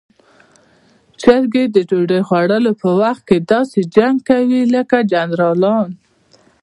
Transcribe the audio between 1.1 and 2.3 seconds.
چرګې د ډوډۍ